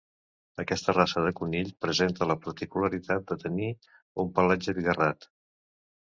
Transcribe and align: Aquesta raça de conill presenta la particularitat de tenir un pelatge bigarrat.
Aquesta 0.61 0.95
raça 0.95 1.21
de 1.25 1.33
conill 1.39 1.69
presenta 1.85 2.29
la 2.31 2.37
particularitat 2.47 3.29
de 3.33 3.39
tenir 3.45 3.69
un 4.25 4.35
pelatge 4.41 4.77
bigarrat. 4.81 5.31